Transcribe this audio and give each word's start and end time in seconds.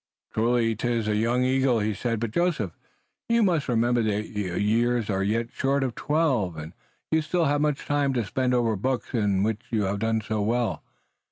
"Truly 0.33 0.73
'tis 0.75 1.07
a 1.07 1.15
young 1.15 1.43
eagle," 1.43 1.79
he 1.79 1.93
said, 1.93 2.19
"but, 2.19 2.31
Joseph, 2.31 2.75
you 3.29 3.43
must 3.43 3.69
remember 3.69 4.01
that 4.01 4.29
your 4.31 4.57
years 4.57 5.11
are 5.11 5.21
yet 5.21 5.51
short 5.53 5.83
of 5.83 5.93
twelve, 5.93 6.57
and 6.57 6.73
you 7.11 7.21
still 7.21 7.45
have 7.45 7.61
much 7.61 7.85
time 7.85 8.11
to 8.13 8.25
spend 8.25 8.55
over 8.55 8.71
the 8.71 8.77
books 8.77 9.13
in 9.13 9.43
which 9.43 9.61
you 9.69 9.83
have 9.83 9.99
done 9.99 10.19
so 10.19 10.41
well. 10.41 10.81